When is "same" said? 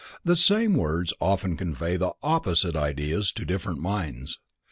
0.35-0.73